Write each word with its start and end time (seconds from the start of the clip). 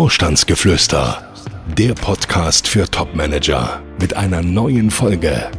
Vorstandsgeflüster, 0.00 1.28
der 1.76 1.92
Podcast 1.92 2.66
für 2.66 2.90
Topmanager 2.90 3.82
mit 4.00 4.16
einer 4.16 4.40
neuen 4.40 4.90
Folge. 4.90 5.50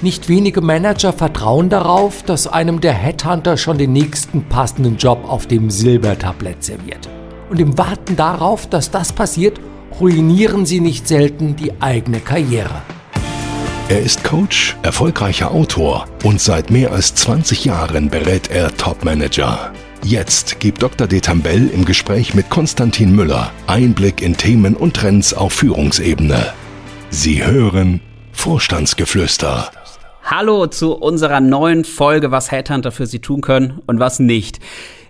Nicht 0.00 0.28
wenige 0.28 0.60
Manager 0.60 1.12
vertrauen 1.12 1.70
darauf, 1.70 2.22
dass 2.22 2.46
einem 2.46 2.80
der 2.80 2.92
Headhunter 2.92 3.56
schon 3.56 3.78
den 3.78 3.92
nächsten 3.92 4.44
passenden 4.44 4.96
Job 4.96 5.24
auf 5.28 5.48
dem 5.48 5.70
Silbertablett 5.70 6.62
serviert. 6.62 7.08
Und 7.50 7.58
im 7.58 7.76
Warten 7.78 8.14
darauf, 8.14 8.68
dass 8.68 8.92
das 8.92 9.12
passiert, 9.12 9.58
ruinieren 9.98 10.66
sie 10.66 10.78
nicht 10.78 11.08
selten 11.08 11.56
die 11.56 11.72
eigene 11.82 12.20
Karriere. 12.20 12.82
Er 13.88 14.02
ist 14.02 14.22
Coach, 14.22 14.76
erfolgreicher 14.82 15.50
Autor 15.50 16.06
und 16.22 16.40
seit 16.40 16.70
mehr 16.70 16.92
als 16.92 17.16
20 17.16 17.64
Jahren 17.64 18.08
berät 18.08 18.52
er 18.52 18.72
Topmanager. 18.76 19.72
Jetzt 20.02 20.60
gibt 20.60 20.82
Dr. 20.82 21.06
Detambell 21.06 21.68
im 21.68 21.84
Gespräch 21.84 22.34
mit 22.34 22.48
Konstantin 22.48 23.14
Müller 23.14 23.52
Einblick 23.66 24.22
in 24.22 24.34
Themen 24.36 24.74
und 24.74 24.96
Trends 24.96 25.34
auf 25.34 25.52
Führungsebene. 25.52 26.54
Sie 27.10 27.44
hören 27.44 28.00
Vorstandsgeflüster. 28.32 29.70
Hallo 30.24 30.66
zu 30.68 30.94
unserer 30.94 31.40
neuen 31.40 31.84
Folge, 31.84 32.30
was 32.30 32.50
Headhunter 32.50 32.92
für 32.92 33.06
Sie 33.06 33.18
tun 33.18 33.42
können 33.42 33.82
und 33.86 34.00
was 34.00 34.20
nicht. 34.20 34.58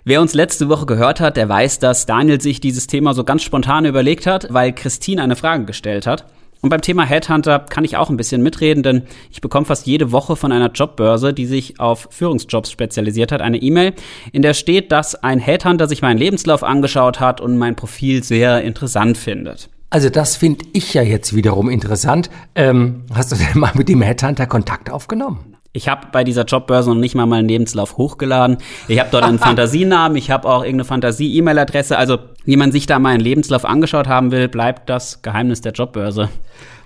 Wer 0.03 0.19
uns 0.19 0.33
letzte 0.33 0.67
Woche 0.67 0.85
gehört 0.85 1.21
hat, 1.21 1.37
der 1.37 1.47
weiß, 1.47 1.79
dass 1.79 2.05
Daniel 2.05 2.41
sich 2.41 2.59
dieses 2.59 2.87
Thema 2.87 3.13
so 3.13 3.23
ganz 3.23 3.43
spontan 3.43 3.85
überlegt 3.85 4.25
hat, 4.25 4.47
weil 4.49 4.73
Christine 4.73 5.21
eine 5.21 5.37
Frage 5.37 5.63
gestellt 5.63 6.05
hat. 6.05 6.25
Und 6.61 6.69
beim 6.69 6.81
Thema 6.81 7.03
Headhunter 7.03 7.59
kann 7.59 7.83
ich 7.83 7.97
auch 7.97 8.09
ein 8.09 8.17
bisschen 8.17 8.43
mitreden, 8.43 8.83
denn 8.83 9.03
ich 9.31 9.41
bekomme 9.41 9.65
fast 9.65 9.87
jede 9.87 10.11
Woche 10.11 10.35
von 10.35 10.51
einer 10.51 10.71
Jobbörse, 10.71 11.33
die 11.33 11.47
sich 11.47 11.79
auf 11.79 12.07
Führungsjobs 12.11 12.69
spezialisiert 12.69 13.31
hat, 13.31 13.41
eine 13.41 13.57
E-Mail, 13.57 13.93
in 14.31 14.43
der 14.43 14.53
steht, 14.53 14.91
dass 14.91 15.15
ein 15.15 15.39
Headhunter 15.39 15.87
sich 15.87 16.01
meinen 16.01 16.17
Lebenslauf 16.17 16.63
angeschaut 16.63 17.19
hat 17.19 17.41
und 17.41 17.57
mein 17.57 17.75
Profil 17.75 18.23
sehr 18.23 18.61
interessant 18.61 19.17
findet. 19.17 19.69
Also 19.89 20.09
das 20.09 20.37
finde 20.37 20.65
ich 20.71 20.93
ja 20.93 21.01
jetzt 21.01 21.35
wiederum 21.35 21.69
interessant. 21.69 22.29
Ähm, 22.55 23.03
hast 23.13 23.31
du 23.31 23.35
denn 23.35 23.59
mal 23.59 23.71
mit 23.73 23.89
dem 23.89 24.01
Headhunter 24.01 24.45
Kontakt 24.45 24.89
aufgenommen? 24.89 25.50
Ich 25.73 25.87
habe 25.87 26.07
bei 26.11 26.25
dieser 26.25 26.43
Jobbörse 26.43 26.89
noch 26.89 26.97
nicht 26.97 27.15
mal 27.15 27.25
meinen 27.25 27.47
Lebenslauf 27.47 27.95
hochgeladen. 27.97 28.57
Ich 28.89 28.99
habe 28.99 29.09
dort 29.11 29.23
einen 29.23 29.39
Fantasienamen, 29.39 30.17
ich 30.17 30.29
habe 30.29 30.47
auch 30.47 30.63
irgendeine 30.63 30.85
Fantasie-E-Mail-Adresse. 30.85 31.97
Also, 31.97 32.19
wie 32.43 32.57
man 32.57 32.71
sich 32.71 32.87
da 32.87 32.99
meinen 32.99 33.21
Lebenslauf 33.21 33.63
angeschaut 33.63 34.07
haben 34.07 34.31
will, 34.31 34.49
bleibt 34.49 34.89
das 34.89 35.21
Geheimnis 35.21 35.61
der 35.61 35.71
Jobbörse. 35.71 36.29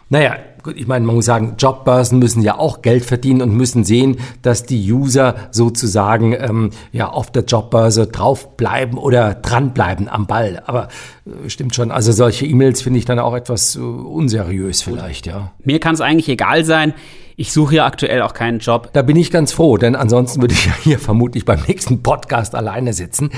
Naja, 0.09 0.37
gut, 0.61 0.75
ich 0.77 0.87
meine, 0.87 1.05
man 1.05 1.15
muss 1.15 1.25
sagen, 1.25 1.55
Jobbörsen 1.57 2.19
müssen 2.19 2.41
ja 2.41 2.57
auch 2.57 2.81
Geld 2.81 3.05
verdienen 3.05 3.41
und 3.41 3.55
müssen 3.55 3.83
sehen, 3.83 4.17
dass 4.41 4.63
die 4.63 4.91
User 4.91 5.35
sozusagen 5.51 6.33
ähm, 6.33 6.69
ja 6.91 7.09
auf 7.09 7.31
der 7.31 7.43
Jobbörse 7.43 8.07
draufbleiben 8.07 8.97
oder 8.97 9.33
dranbleiben 9.35 10.07
am 10.07 10.27
Ball. 10.27 10.61
Aber 10.65 10.89
äh, 11.25 11.49
stimmt 11.49 11.73
schon, 11.73 11.91
also 11.91 12.11
solche 12.11 12.45
E-Mails 12.45 12.81
finde 12.81 12.99
ich 12.99 13.05
dann 13.05 13.19
auch 13.19 13.35
etwas 13.35 13.75
äh, 13.75 13.79
unseriös 13.79 14.81
vielleicht, 14.81 15.25
ja. 15.25 15.51
Mir 15.63 15.79
kann 15.79 15.95
es 15.95 16.01
eigentlich 16.01 16.29
egal 16.29 16.65
sein. 16.65 16.93
Ich 17.37 17.51
suche 17.51 17.75
ja 17.75 17.85
aktuell 17.85 18.21
auch 18.21 18.33
keinen 18.33 18.59
Job. 18.59 18.91
Da 18.93 19.01
bin 19.01 19.17
ich 19.17 19.29
ganz 19.29 19.51
froh, 19.51 19.77
denn 19.77 19.95
ansonsten 19.95 20.39
würde 20.39 20.53
ich 20.53 20.67
ja 20.67 20.73
hier 20.81 20.99
vermutlich 20.99 21.45
beim 21.45 21.61
nächsten 21.67 22.01
Podcast 22.01 22.55
alleine 22.55 22.93
sitzen. 22.93 23.29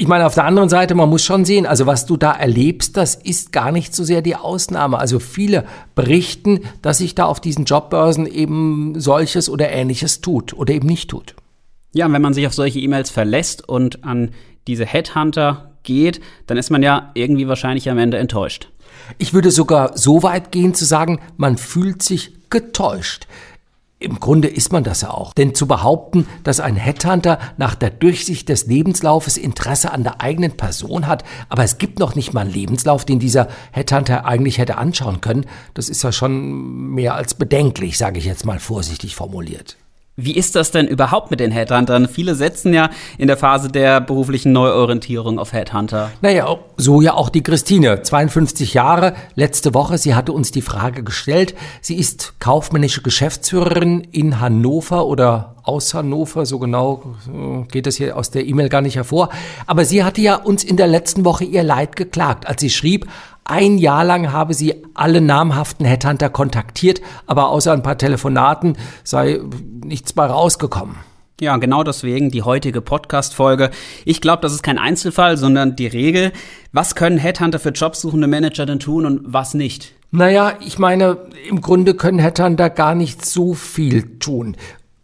Ich 0.00 0.06
meine, 0.06 0.26
auf 0.26 0.34
der 0.34 0.44
anderen 0.44 0.68
Seite, 0.68 0.94
man 0.94 1.08
muss 1.08 1.24
schon 1.24 1.44
sehen, 1.44 1.66
also 1.66 1.86
was 1.86 2.06
du 2.06 2.16
da 2.16 2.30
erlebst, 2.30 2.96
das 2.96 3.16
ist 3.16 3.50
gar 3.50 3.72
nicht 3.72 3.92
so 3.96 4.04
sehr 4.04 4.22
die 4.22 4.36
Ausnahme. 4.36 4.96
Also 4.96 5.18
viele 5.18 5.64
berichten, 5.96 6.60
dass 6.82 6.98
sich 6.98 7.16
da 7.16 7.24
auf 7.24 7.40
diesen 7.40 7.64
Jobbörsen 7.64 8.26
eben 8.26 9.00
solches 9.00 9.50
oder 9.50 9.70
ähnliches 9.70 10.20
tut 10.20 10.52
oder 10.52 10.72
eben 10.72 10.86
nicht 10.86 11.10
tut. 11.10 11.34
Ja, 11.94 12.06
und 12.06 12.12
wenn 12.12 12.22
man 12.22 12.32
sich 12.32 12.46
auf 12.46 12.54
solche 12.54 12.78
E-Mails 12.78 13.10
verlässt 13.10 13.68
und 13.68 14.04
an 14.04 14.30
diese 14.68 14.86
Headhunter 14.86 15.72
geht, 15.82 16.20
dann 16.46 16.58
ist 16.58 16.70
man 16.70 16.84
ja 16.84 17.10
irgendwie 17.14 17.48
wahrscheinlich 17.48 17.90
am 17.90 17.98
Ende 17.98 18.18
enttäuscht. 18.18 18.68
Ich 19.18 19.34
würde 19.34 19.50
sogar 19.50 19.98
so 19.98 20.22
weit 20.22 20.52
gehen 20.52 20.74
zu 20.74 20.84
sagen, 20.84 21.18
man 21.36 21.56
fühlt 21.56 22.02
sich 22.04 22.34
getäuscht. 22.50 23.26
Im 24.00 24.20
Grunde 24.20 24.46
ist 24.46 24.72
man 24.72 24.84
das 24.84 25.00
ja 25.00 25.10
auch. 25.10 25.32
Denn 25.34 25.56
zu 25.56 25.66
behaupten, 25.66 26.28
dass 26.44 26.60
ein 26.60 26.76
Headhunter 26.76 27.40
nach 27.56 27.74
der 27.74 27.90
Durchsicht 27.90 28.48
des 28.48 28.66
Lebenslaufes 28.66 29.36
Interesse 29.36 29.90
an 29.90 30.04
der 30.04 30.20
eigenen 30.20 30.56
Person 30.56 31.08
hat, 31.08 31.24
aber 31.48 31.64
es 31.64 31.78
gibt 31.78 31.98
noch 31.98 32.14
nicht 32.14 32.32
mal 32.32 32.42
einen 32.42 32.52
Lebenslauf, 32.52 33.04
den 33.04 33.18
dieser 33.18 33.48
Headhunter 33.72 34.24
eigentlich 34.24 34.58
hätte 34.58 34.78
anschauen 34.78 35.20
können, 35.20 35.46
das 35.74 35.88
ist 35.88 36.04
ja 36.04 36.12
schon 36.12 36.90
mehr 36.94 37.14
als 37.14 37.34
bedenklich, 37.34 37.98
sage 37.98 38.20
ich 38.20 38.24
jetzt 38.24 38.46
mal 38.46 38.60
vorsichtig 38.60 39.16
formuliert. 39.16 39.76
Wie 40.20 40.34
ist 40.34 40.56
das 40.56 40.72
denn 40.72 40.88
überhaupt 40.88 41.30
mit 41.30 41.38
den 41.38 41.52
Headhuntern? 41.52 42.08
Viele 42.08 42.34
setzen 42.34 42.74
ja 42.74 42.90
in 43.18 43.28
der 43.28 43.36
Phase 43.36 43.68
der 43.68 44.00
beruflichen 44.00 44.50
Neuorientierung 44.50 45.38
auf 45.38 45.52
Headhunter. 45.52 46.10
Naja, 46.22 46.58
so 46.76 47.00
ja 47.00 47.14
auch 47.14 47.28
die 47.28 47.44
Christine, 47.44 48.02
52 48.02 48.74
Jahre, 48.74 49.14
letzte 49.36 49.74
Woche, 49.74 49.96
sie 49.96 50.16
hatte 50.16 50.32
uns 50.32 50.50
die 50.50 50.60
Frage 50.60 51.04
gestellt. 51.04 51.54
Sie 51.80 51.94
ist 51.94 52.34
kaufmännische 52.40 53.00
Geschäftsführerin 53.00 54.00
in 54.10 54.40
Hannover 54.40 55.06
oder 55.06 55.54
aus 55.62 55.94
Hannover, 55.94 56.46
so 56.46 56.58
genau 56.58 57.14
äh, 57.32 57.62
geht 57.70 57.86
es 57.86 57.98
hier 57.98 58.16
aus 58.16 58.32
der 58.32 58.44
E-Mail 58.44 58.70
gar 58.70 58.80
nicht 58.80 58.96
hervor. 58.96 59.28
Aber 59.66 59.84
sie 59.84 60.02
hatte 60.02 60.20
ja 60.20 60.34
uns 60.34 60.64
in 60.64 60.76
der 60.76 60.88
letzten 60.88 61.24
Woche 61.24 61.44
ihr 61.44 61.62
Leid 61.62 61.94
geklagt, 61.94 62.48
als 62.48 62.60
sie 62.60 62.70
schrieb, 62.70 63.06
ein 63.48 63.78
Jahr 63.78 64.04
lang 64.04 64.32
habe 64.32 64.54
sie 64.54 64.84
alle 64.94 65.20
namhaften 65.20 65.86
Headhunter 65.86 66.30
kontaktiert, 66.30 67.00
aber 67.26 67.48
außer 67.48 67.72
ein 67.72 67.82
paar 67.82 67.98
Telefonaten 67.98 68.76
sei 69.04 69.40
nichts 69.84 70.12
bei 70.12 70.26
rausgekommen. 70.26 70.96
Ja, 71.40 71.56
genau 71.56 71.84
deswegen 71.84 72.30
die 72.30 72.42
heutige 72.42 72.80
Podcast-Folge. 72.80 73.70
Ich 74.04 74.20
glaube, 74.20 74.42
das 74.42 74.52
ist 74.52 74.62
kein 74.62 74.78
Einzelfall, 74.78 75.36
sondern 75.36 75.76
die 75.76 75.86
Regel. 75.86 76.32
Was 76.72 76.94
können 76.94 77.16
Headhunter 77.16 77.58
für 77.58 77.70
jobsuchende 77.70 78.26
Manager 78.26 78.66
denn 78.66 78.80
tun 78.80 79.06
und 79.06 79.20
was 79.24 79.54
nicht? 79.54 79.92
Naja, 80.10 80.54
ich 80.60 80.78
meine, 80.78 81.18
im 81.48 81.60
Grunde 81.60 81.94
können 81.94 82.18
Headhunter 82.18 82.70
gar 82.70 82.94
nicht 82.94 83.24
so 83.24 83.54
viel 83.54 84.18
tun 84.18 84.56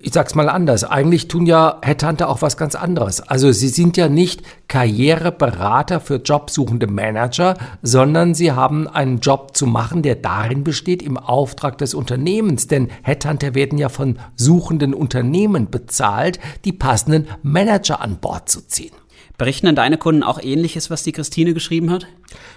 ich 0.04 0.12
sag's 0.12 0.34
mal 0.34 0.50
anders. 0.50 0.84
Eigentlich 0.84 1.28
tun 1.28 1.46
ja 1.46 1.78
Headhunter 1.82 2.28
auch 2.28 2.42
was 2.42 2.58
ganz 2.58 2.74
anderes. 2.74 3.22
Also 3.22 3.52
sie 3.52 3.68
sind 3.68 3.96
ja 3.96 4.10
nicht 4.10 4.42
Karriereberater 4.68 5.98
für 5.98 6.16
jobsuchende 6.16 6.86
Manager, 6.86 7.56
sondern 7.80 8.34
sie 8.34 8.52
haben 8.52 8.86
einen 8.86 9.20
Job 9.20 9.56
zu 9.56 9.66
machen, 9.66 10.02
der 10.02 10.16
darin 10.16 10.62
besteht, 10.62 11.02
im 11.02 11.16
Auftrag 11.16 11.78
des 11.78 11.94
Unternehmens. 11.94 12.66
Denn 12.66 12.90
Headhunter 13.02 13.54
werden 13.54 13.78
ja 13.78 13.88
von 13.88 14.18
suchenden 14.36 14.92
Unternehmen 14.92 15.70
bezahlt, 15.70 16.38
die 16.66 16.72
passenden 16.72 17.26
Manager 17.42 18.02
an 18.02 18.18
Bord 18.18 18.50
zu 18.50 18.60
ziehen. 18.66 18.92
Berichten 19.38 19.66
denn 19.66 19.74
deine 19.74 19.96
Kunden 19.96 20.22
auch 20.22 20.40
ähnliches, 20.40 20.90
was 20.90 21.02
die 21.02 21.12
Christine 21.12 21.54
geschrieben 21.54 21.90
hat? 21.90 22.06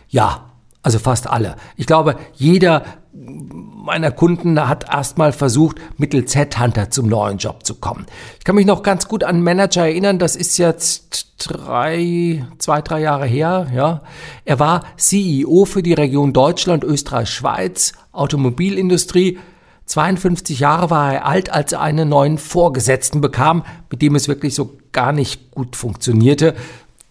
Ja, 0.09 0.52
also 0.81 0.99
fast 0.99 1.27
alle. 1.27 1.55
Ich 1.75 1.85
glaube, 1.85 2.17
jeder 2.33 2.83
meiner 3.13 4.11
Kunden 4.11 4.67
hat 4.67 4.85
erstmal 4.91 5.31
versucht, 5.31 5.77
mittels 5.97 6.35
Headhunter 6.35 6.89
zum 6.91 7.07
neuen 7.07 7.38
Job 7.38 7.65
zu 7.65 7.75
kommen. 7.75 8.05
Ich 8.38 8.43
kann 8.43 8.55
mich 8.55 8.65
noch 8.65 8.83
ganz 8.83 9.07
gut 9.07 9.23
an 9.23 9.41
Manager 9.41 9.85
erinnern, 9.85 10.19
das 10.19 10.35
ist 10.35 10.57
jetzt 10.57 11.33
drei, 11.39 12.45
zwei, 12.57 12.81
drei 12.81 12.99
Jahre 12.99 13.25
her, 13.25 13.67
ja. 13.73 14.01
Er 14.45 14.59
war 14.59 14.83
CEO 14.97 15.66
für 15.66 15.81
die 15.83 15.93
Region 15.93 16.33
Deutschland, 16.33 16.83
Österreich, 16.83 17.29
Schweiz, 17.29 17.93
Automobilindustrie. 18.11 19.39
52 19.85 20.59
Jahre 20.59 20.89
war 20.89 21.13
er 21.13 21.25
alt, 21.25 21.49
als 21.49 21.71
er 21.71 21.81
einen 21.81 22.09
neuen 22.09 22.37
Vorgesetzten 22.37 23.21
bekam, 23.21 23.63
mit 23.89 24.01
dem 24.01 24.16
es 24.16 24.27
wirklich 24.27 24.53
so 24.53 24.77
gar 24.91 25.13
nicht 25.13 25.51
gut 25.51 25.77
funktionierte 25.77 26.55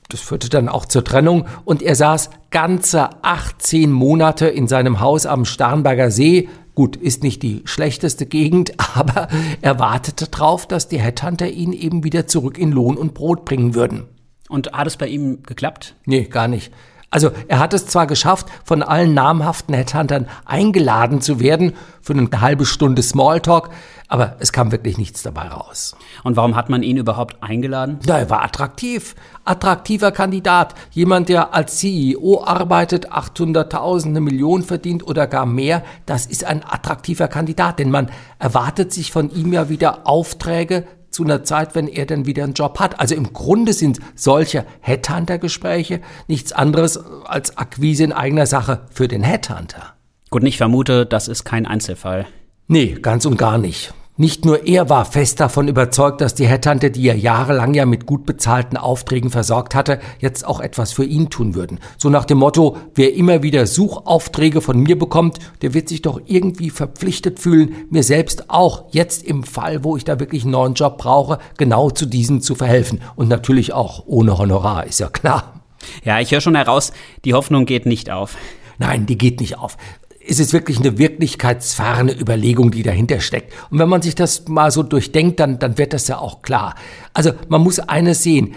das 0.09 0.21
führte 0.21 0.49
dann 0.49 0.69
auch 0.69 0.85
zur 0.87 1.05
Trennung 1.05 1.47
und 1.65 1.83
er 1.83 1.95
saß 1.95 2.31
ganze 2.51 3.23
18 3.23 3.91
Monate 3.91 4.47
in 4.47 4.69
seinem 4.69 5.01
Haus 5.01 5.27
am 5.27 5.45
Starnberger 5.45 6.11
See. 6.11 6.49
Gut, 6.75 6.97
ist 6.97 7.23
nicht 7.23 7.43
die 7.43 7.63
schlechteste 7.65 8.27
Gegend, 8.27 8.75
aber 8.97 9.29
er 9.63 9.79
wartete 9.79 10.29
darauf, 10.29 10.67
dass 10.67 10.89
die 10.89 11.01
Headhunter 11.01 11.49
ihn 11.49 11.73
eben 11.73 12.05
wieder 12.05 12.27
zurück 12.27 12.59
in 12.59 12.71
Lohn 12.71 12.97
und 12.97 13.15
Brot 13.15 13.45
bringen 13.45 13.75
würden. 13.75 14.05
Und 14.49 14.73
hat 14.73 14.87
es 14.87 14.97
bei 14.97 15.09
ihm 15.09 15.43
geklappt? 15.43 15.97
Nee, 16.05 16.25
gar 16.25 16.47
nicht. 16.47 16.73
Also 17.17 17.31
er 17.49 17.61
hat 17.61 17.73
es 17.73 17.87
zwar 17.87 18.07
geschafft, 18.07 18.47
von 18.63 18.83
allen 18.83 19.15
namhaften 19.15 19.75
Headhuntern 19.75 20.29
eingeladen 20.45 21.23
zu 21.23 21.41
werden 21.41 21.73
für 22.03 22.13
eine 22.13 22.29
halbe 22.43 22.67
Stunde 22.67 23.03
Smalltalk, 23.03 23.71
aber 24.07 24.37
es 24.39 24.53
kam 24.53 24.71
wirklich 24.71 24.99
nichts 24.99 25.23
dabei 25.23 25.49
raus. 25.49 25.97
Und 26.25 26.37
warum 26.37 26.57
hat 26.57 26.69
man 26.69 26.83
ihn 26.83 26.99
überhaupt 26.99 27.43
eingeladen? 27.43 28.01
Ja, 28.05 28.19
er 28.19 28.29
war 28.29 28.45
attraktiv. 28.45 29.15
Attraktiver 29.47 30.13
Kandidat. 30.13 30.75
Jemand, 30.91 31.31
der 31.31 31.55
als 31.55 31.79
CEO 31.79 32.45
arbeitet, 32.45 33.11
800.000, 33.11 34.09
eine 34.09 34.21
Million 34.21 34.63
verdient 34.63 35.07
oder 35.07 35.27
gar 35.27 35.47
mehr. 35.47 35.85
Das 36.05 36.27
ist 36.27 36.45
ein 36.45 36.63
attraktiver 36.69 37.29
Kandidat, 37.29 37.79
denn 37.79 37.91
man 37.91 38.11
erwartet 38.39 38.93
sich 38.93 39.11
von 39.11 39.31
ihm 39.31 39.55
ja 39.55 39.71
wieder 39.71 40.07
Aufträge, 40.07 40.87
zu 41.17 41.25
einer 41.25 41.45
Zeit, 41.45 41.75
wenn 41.75 41.89
er 41.89 42.05
dann 42.05 42.27
wieder 42.27 42.45
einen 42.45 42.53
Job 42.53 42.79
hat. 42.79 43.01
Also 43.01 43.15
im 43.15 43.33
Grunde 43.33 43.73
sind 43.73 44.01
solche 44.15 44.67
Headhunter-Gespräche 44.83 46.03
nichts 46.29 46.53
anderes 46.53 47.01
als 47.25 47.57
Akquise 47.57 48.05
in 48.05 48.13
eigener 48.13 48.45
Sache 48.45 48.83
für 48.91 49.09
den 49.09 49.23
Headhunter. 49.23 49.95
Gut, 50.29 50.45
ich 50.45 50.59
vermute, 50.59 51.07
das 51.07 51.29
ist 51.29 51.45
kein 51.45 51.65
Einzelfall. 51.65 52.27
Nee, 52.69 52.99
ganz 53.01 53.25
und 53.25 53.39
gar 53.39 53.57
nicht. 53.57 53.95
Nicht 54.19 54.47
nur 54.47 54.67
er 54.67 54.89
war 54.89 55.05
fest 55.05 55.41
davon 55.41 55.69
überzeugt, 55.69 56.23
dass 56.23 56.35
die 56.35 56.47
Headhunter, 56.47 56.89
die 56.89 57.07
er 57.07 57.19
jahrelang 57.19 57.75
ja 57.75 57.85
mit 57.85 58.07
gut 58.07 58.25
bezahlten 58.25 58.79
Aufträgen 58.79 59.29
versorgt 59.29 59.75
hatte, 59.75 60.01
jetzt 60.21 60.47
auch 60.47 60.61
etwas 60.61 60.93
für 60.93 61.05
ihn 61.05 61.29
tun 61.29 61.55
würden. 61.55 61.81
So 61.99 62.09
nach 62.09 62.25
dem 62.25 62.39
Motto, 62.39 62.79
wer 62.95 63.13
immer 63.13 63.43
wieder 63.43 63.67
Suchaufträge 63.67 64.63
von 64.63 64.81
mir 64.81 64.99
bekommt, 64.99 65.39
der 65.61 65.75
wird 65.75 65.91
sich 65.91 66.01
doch 66.01 66.19
irgendwie 66.25 66.71
verpflichtet 66.71 67.41
fühlen, 67.41 67.75
mir 67.91 68.03
selbst 68.03 68.49
auch 68.49 68.85
jetzt 68.91 69.23
im 69.23 69.43
Fall, 69.43 69.85
wo 69.85 69.99
ich 69.99 70.05
da 70.05 70.19
wirklich 70.19 70.45
einen 70.45 70.53
neuen 70.53 70.73
Job 70.73 70.97
brauche, 70.97 71.39
genau 71.59 71.91
zu 71.91 72.07
diesem 72.07 72.41
zu 72.41 72.55
verhelfen. 72.55 73.03
Und 73.17 73.29
natürlich 73.29 73.75
auch 73.75 74.05
ohne 74.07 74.39
Honorar, 74.39 74.87
ist 74.87 74.99
ja 74.99 75.11
klar. 75.11 75.61
Ja, 76.05 76.21
ich 76.21 76.31
höre 76.31 76.41
schon 76.41 76.57
heraus, 76.57 76.95
die 77.27 77.35
Hoffnung 77.35 77.67
geht 77.67 77.85
nicht 77.85 78.11
auf. 78.11 78.39
Nein, 78.79 79.05
die 79.05 79.19
geht 79.19 79.41
nicht 79.41 79.59
auf 79.59 79.77
ist 80.27 80.41
es 80.41 80.53
wirklich 80.53 80.79
eine 80.79 80.99
wirklichkeitsferne 80.99 82.13
Überlegung, 82.13 82.71
die 82.71 82.83
dahinter 82.83 83.21
steckt. 83.21 83.53
Und 83.71 83.79
wenn 83.79 83.89
man 83.89 84.03
sich 84.03 84.15
das 84.15 84.49
mal 84.49 84.71
so 84.71 84.83
durchdenkt, 84.83 85.41
dann, 85.41 85.59
dann 85.59 85.79
wird 85.79 85.93
das 85.93 86.09
ja 86.09 86.19
auch 86.19 86.43
klar. 86.43 86.75
Also 87.15 87.33
man 87.49 87.63
muss 87.63 87.79
eines 87.79 88.23
sehen. 88.23 88.55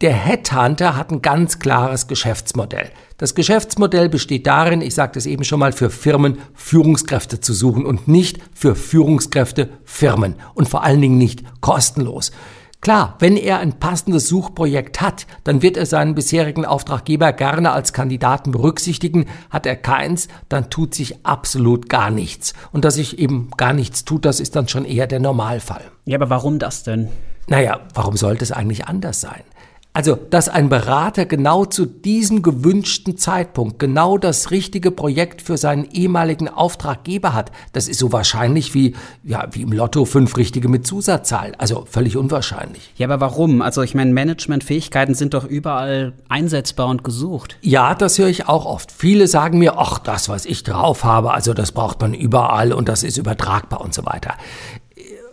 Der 0.00 0.14
Headhunter 0.14 0.96
hat 0.96 1.10
ein 1.10 1.20
ganz 1.20 1.58
klares 1.58 2.06
Geschäftsmodell. 2.06 2.90
Das 3.18 3.34
Geschäftsmodell 3.34 4.08
besteht 4.08 4.46
darin, 4.46 4.80
ich 4.80 4.94
sagte 4.94 5.18
es 5.18 5.26
eben 5.26 5.44
schon 5.44 5.60
mal, 5.60 5.72
für 5.72 5.90
Firmen 5.90 6.38
Führungskräfte 6.54 7.40
zu 7.40 7.52
suchen 7.52 7.84
und 7.84 8.08
nicht 8.08 8.38
für 8.54 8.74
Führungskräfte 8.74 9.68
Firmen 9.84 10.36
und 10.54 10.70
vor 10.70 10.84
allen 10.84 11.02
Dingen 11.02 11.18
nicht 11.18 11.44
kostenlos. 11.60 12.32
Klar, 12.80 13.16
wenn 13.18 13.36
er 13.36 13.58
ein 13.58 13.78
passendes 13.78 14.26
Suchprojekt 14.28 15.02
hat, 15.02 15.26
dann 15.44 15.60
wird 15.60 15.76
er 15.76 15.84
seinen 15.84 16.14
bisherigen 16.14 16.64
Auftraggeber 16.64 17.34
gerne 17.34 17.72
als 17.72 17.92
Kandidaten 17.92 18.52
berücksichtigen. 18.52 19.26
Hat 19.50 19.66
er 19.66 19.76
keins, 19.76 20.28
dann 20.48 20.70
tut 20.70 20.94
sich 20.94 21.26
absolut 21.26 21.90
gar 21.90 22.10
nichts. 22.10 22.54
Und 22.72 22.86
dass 22.86 22.94
sich 22.94 23.18
eben 23.18 23.50
gar 23.58 23.74
nichts 23.74 24.06
tut, 24.06 24.24
das 24.24 24.40
ist 24.40 24.56
dann 24.56 24.66
schon 24.66 24.86
eher 24.86 25.06
der 25.06 25.20
Normalfall. 25.20 25.82
Ja, 26.06 26.16
aber 26.16 26.30
warum 26.30 26.58
das 26.58 26.82
denn? 26.82 27.10
Naja, 27.48 27.80
warum 27.92 28.16
sollte 28.16 28.44
es 28.44 28.52
eigentlich 28.52 28.86
anders 28.86 29.20
sein? 29.20 29.42
Also, 29.92 30.14
dass 30.14 30.48
ein 30.48 30.68
Berater 30.68 31.26
genau 31.26 31.64
zu 31.64 31.84
diesem 31.84 32.42
gewünschten 32.42 33.16
Zeitpunkt 33.16 33.80
genau 33.80 34.18
das 34.18 34.52
richtige 34.52 34.92
Projekt 34.92 35.42
für 35.42 35.56
seinen 35.56 35.84
ehemaligen 35.90 36.48
Auftraggeber 36.48 37.32
hat, 37.32 37.50
das 37.72 37.88
ist 37.88 37.98
so 37.98 38.12
wahrscheinlich 38.12 38.72
wie, 38.72 38.94
ja, 39.24 39.48
wie 39.50 39.62
im 39.62 39.72
Lotto 39.72 40.04
fünf 40.04 40.36
richtige 40.36 40.68
mit 40.68 40.86
Zusatzzahl. 40.86 41.54
Also 41.58 41.86
völlig 41.90 42.16
unwahrscheinlich. 42.16 42.92
Ja, 42.96 43.08
aber 43.08 43.20
warum? 43.20 43.62
Also, 43.62 43.82
ich 43.82 43.96
meine, 43.96 44.12
Managementfähigkeiten 44.12 45.16
sind 45.16 45.34
doch 45.34 45.44
überall 45.44 46.12
einsetzbar 46.28 46.86
und 46.86 47.02
gesucht. 47.02 47.56
Ja, 47.60 47.96
das 47.96 48.16
höre 48.16 48.28
ich 48.28 48.46
auch 48.48 48.66
oft. 48.66 48.92
Viele 48.92 49.26
sagen 49.26 49.58
mir, 49.58 49.76
ach, 49.76 49.98
das, 49.98 50.28
was 50.28 50.46
ich 50.46 50.62
drauf 50.62 51.02
habe, 51.02 51.32
also 51.32 51.52
das 51.52 51.72
braucht 51.72 52.00
man 52.00 52.14
überall 52.14 52.72
und 52.72 52.88
das 52.88 53.02
ist 53.02 53.18
übertragbar 53.18 53.80
und 53.80 53.92
so 53.92 54.06
weiter 54.06 54.34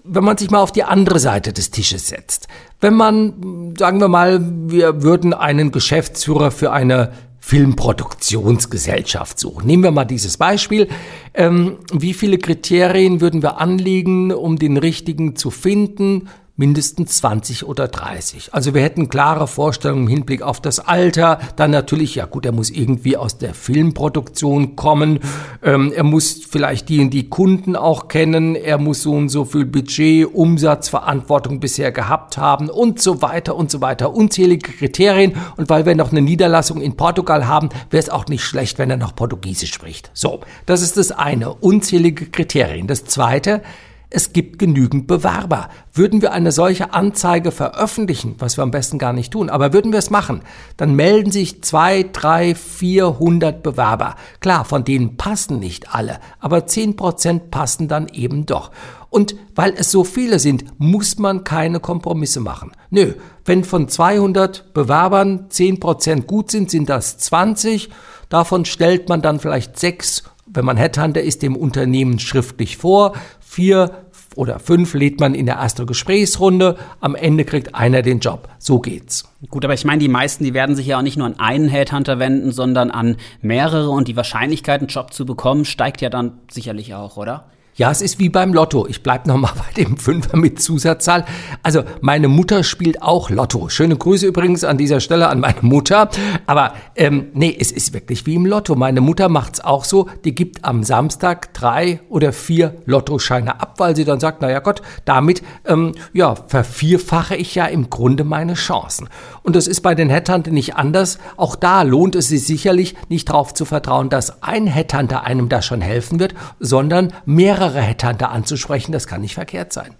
wenn 0.07 0.23
man 0.23 0.37
sich 0.37 0.49
mal 0.49 0.59
auf 0.59 0.71
die 0.71 0.83
andere 0.83 1.19
Seite 1.19 1.53
des 1.53 1.71
Tisches 1.71 2.07
setzt. 2.07 2.47
Wenn 2.79 2.93
man, 2.93 3.73
sagen 3.77 3.99
wir 3.99 4.07
mal, 4.07 4.39
wir 4.67 5.03
würden 5.03 5.33
einen 5.33 5.71
Geschäftsführer 5.71 6.51
für 6.51 6.71
eine 6.71 7.11
Filmproduktionsgesellschaft 7.39 9.39
suchen. 9.39 9.67
Nehmen 9.67 9.83
wir 9.83 9.91
mal 9.91 10.05
dieses 10.05 10.37
Beispiel. 10.37 10.89
Ähm, 11.33 11.77
wie 11.93 12.13
viele 12.13 12.39
Kriterien 12.39 13.21
würden 13.21 13.41
wir 13.41 13.61
anlegen, 13.61 14.33
um 14.33 14.59
den 14.59 14.75
richtigen 14.75 15.37
zu 15.37 15.49
finden? 15.49 16.27
Mindestens 16.57 17.17
20 17.17 17.65
oder 17.65 17.87
30. 17.87 18.53
Also 18.53 18.73
wir 18.73 18.81
hätten 18.81 19.09
klare 19.09 19.47
Vorstellungen 19.47 20.03
im 20.03 20.07
Hinblick 20.07 20.41
auf 20.41 20.59
das 20.59 20.79
Alter. 20.79 21.39
Dann 21.55 21.69
natürlich, 21.69 22.15
ja 22.15 22.25
gut, 22.25 22.47
er 22.47 22.51
muss 22.51 22.71
irgendwie 22.71 23.15
aus 23.15 23.37
der 23.37 23.53
Filmproduktion 23.53 24.75
kommen. 24.75 25.19
Ähm, 25.63 25.93
er 25.95 26.03
muss 26.03 26.41
vielleicht 26.49 26.89
die 26.89 26.99
und 26.99 27.11
die 27.11 27.29
Kunden 27.29 27.75
auch 27.75 28.07
kennen. 28.07 28.55
Er 28.55 28.79
muss 28.79 29.03
so 29.03 29.13
und 29.13 29.29
so 29.29 29.45
viel 29.45 29.65
Budget, 29.65 30.33
Umsatzverantwortung 30.33 31.59
bisher 31.59 31.91
gehabt 31.91 32.37
haben 32.37 32.71
und 32.71 32.99
so 32.99 33.21
weiter 33.21 33.55
und 33.55 33.69
so 33.69 33.79
weiter. 33.79 34.13
Unzählige 34.13 34.71
Kriterien. 34.71 35.35
Und 35.57 35.69
weil 35.69 35.85
wir 35.85 35.93
noch 35.93 36.11
eine 36.11 36.23
Niederlassung 36.23 36.81
in 36.81 36.97
Portugal 36.97 37.47
haben, 37.47 37.69
wäre 37.91 38.01
es 38.01 38.09
auch 38.09 38.25
nicht 38.25 38.43
schlecht, 38.43 38.79
wenn 38.79 38.89
er 38.89 38.97
noch 38.97 39.15
Portugiesisch 39.15 39.71
spricht. 39.71 40.09
So, 40.15 40.41
das 40.65 40.81
ist 40.81 40.97
das 40.97 41.11
eine. 41.11 41.53
Unzählige 41.53 42.25
Kriterien. 42.25 42.87
Das 42.87 43.05
zweite, 43.05 43.61
es 44.09 44.31
gibt 44.31 44.57
genügend 44.57 45.05
Bewerber. 45.07 45.69
Würden 45.93 46.21
wir 46.21 46.31
eine 46.31 46.51
solche 46.51 46.93
Anzeige 46.93 47.51
veröffentlichen, 47.51 48.35
was 48.39 48.57
wir 48.57 48.63
am 48.63 48.71
besten 48.71 48.97
gar 48.99 49.11
nicht 49.11 49.33
tun, 49.33 49.49
aber 49.49 49.73
würden 49.73 49.91
wir 49.91 49.99
es 49.99 50.09
machen, 50.09 50.41
dann 50.77 50.95
melden 50.95 51.31
sich 51.31 51.61
zwei, 51.61 52.03
drei, 52.03 52.55
vierhundert 52.55 53.63
Bewerber. 53.63 54.15
Klar, 54.39 54.63
von 54.63 54.85
denen 54.85 55.17
passen 55.17 55.59
nicht 55.59 55.93
alle, 55.93 56.19
aber 56.39 56.67
zehn 56.67 56.95
Prozent 56.95 57.51
passen 57.51 57.87
dann 57.87 58.07
eben 58.07 58.45
doch. 58.45 58.71
Und 59.09 59.35
weil 59.55 59.73
es 59.77 59.91
so 59.91 60.03
viele 60.03 60.39
sind, 60.39 60.65
muss 60.77 61.17
man 61.17 61.43
keine 61.43 61.79
Kompromisse 61.79 62.39
machen. 62.39 62.71
Nö, 62.89 63.13
wenn 63.45 63.63
von 63.63 63.87
200 63.87 64.73
Bewerbern 64.73 65.47
zehn 65.49 65.79
Prozent 65.79 66.27
gut 66.27 66.51
sind, 66.51 66.69
sind 66.71 66.89
das 66.89 67.17
20. 67.17 67.89
Davon 68.29 68.65
stellt 68.65 69.09
man 69.09 69.21
dann 69.21 69.39
vielleicht 69.39 69.79
sechs 69.79 70.23
wenn 70.57 70.65
man 70.65 70.75
Headhunter 70.75 71.21
ist, 71.21 71.41
dem 71.43 71.55
Unternehmen 71.55 72.19
schriftlich 72.19 72.77
vor. 72.77 73.13
Vier 73.39 73.91
oder 74.35 74.59
fünf 74.59 74.93
lädt 74.93 75.19
man 75.19 75.33
in 75.33 75.45
der 75.45 75.55
ersten 75.55 75.85
Gesprächsrunde. 75.85 76.77
Am 76.99 77.15
Ende 77.15 77.45
kriegt 77.45 77.73
einer 77.73 78.01
den 78.01 78.19
Job. 78.19 78.49
So 78.59 78.79
geht's. 78.79 79.23
Gut, 79.49 79.63
aber 79.63 79.73
ich 79.73 79.85
meine, 79.85 79.99
die 79.99 80.07
meisten, 80.09 80.43
die 80.43 80.53
werden 80.53 80.75
sich 80.75 80.87
ja 80.87 80.97
auch 80.97 81.03
nicht 81.03 81.17
nur 81.17 81.25
an 81.25 81.39
einen 81.39 81.69
Headhunter 81.69 82.19
wenden, 82.19 82.51
sondern 82.51 82.91
an 82.91 83.17
mehrere 83.41 83.89
und 83.89 84.07
die 84.07 84.15
Wahrscheinlichkeit, 84.15 84.81
einen 84.81 84.89
Job 84.89 85.13
zu 85.13 85.25
bekommen, 85.25 85.65
steigt 85.65 86.01
ja 86.01 86.09
dann 86.09 86.39
sicherlich 86.51 86.93
auch, 86.93 87.17
oder? 87.17 87.45
Ja, 87.77 87.91
es 87.91 88.01
ist 88.01 88.17
wie 88.17 88.29
beim 88.29 88.55
Lotto. 88.55 88.87
Ich 88.87 89.03
bleib 89.03 89.27
noch 89.27 89.37
mal 89.37 89.51
bei 89.55 89.71
dem 89.83 89.97
Fünfer 89.97 90.35
mit 90.35 90.59
Zusatzzahl. 90.59 91.25
Also 91.61 91.83
meine 92.01 92.27
Mutter 92.27 92.63
spielt 92.63 93.03
auch 93.03 93.29
Lotto. 93.29 93.69
Schöne 93.69 93.95
Grüße 93.95 94.25
übrigens 94.25 94.63
an 94.63 94.79
dieser 94.79 94.99
Stelle 94.99 95.29
an 95.29 95.39
meine 95.39 95.61
Mutter. 95.61 96.09
Aber 96.47 96.73
ähm, 96.95 97.27
nee, 97.33 97.55
es 97.57 97.71
ist 97.71 97.93
wirklich 97.93 98.25
wie 98.25 98.33
im 98.33 98.47
Lotto. 98.47 98.73
Meine 98.73 98.99
Mutter 98.99 99.29
macht's 99.29 99.59
auch 99.59 99.83
so. 99.83 100.09
Die 100.25 100.33
gibt 100.33 100.65
am 100.65 100.81
Samstag 100.81 101.53
drei 101.53 101.99
oder 102.09 102.33
vier 102.33 102.81
Lottoscheine 102.85 103.61
ab, 103.61 103.75
weil 103.77 103.95
sie 103.95 104.05
dann 104.05 104.19
sagt, 104.19 104.41
na 104.41 104.49
ja 104.49 104.59
Gott, 104.59 104.81
damit 105.05 105.43
ähm, 105.65 105.91
ja 106.13 106.33
vervierfache 106.33 107.35
ich 107.35 107.53
ja 107.53 107.67
im 107.67 107.91
Grunde 107.91 108.23
meine 108.23 108.55
Chancen. 108.55 109.07
Und 109.43 109.55
das 109.55 109.67
ist 109.67 109.81
bei 109.81 109.93
den 109.93 110.09
Headhuntern 110.09 110.55
nicht 110.55 110.75
anders. 110.77 111.19
Auch 111.37 111.55
da 111.55 111.83
lohnt 111.83 112.15
es 112.15 112.29
sich 112.29 112.43
sicherlich 112.43 112.95
nicht 113.07 113.29
darauf 113.29 113.53
zu 113.53 113.65
vertrauen, 113.65 114.09
dass 114.09 114.41
ein 114.41 114.65
Headhunter 114.65 115.25
einem 115.25 115.47
da 115.47 115.61
schon 115.61 115.81
helfen 115.81 116.19
wird, 116.19 116.33
sondern 116.59 117.13
mehrere 117.25 117.66
mehrere 117.67 117.81
Headhunter 117.81 118.31
anzusprechen, 118.31 118.91
das 118.91 119.07
kann 119.07 119.21
nicht 119.21 119.35
verkehrt 119.35 119.73
sein. 119.73 119.95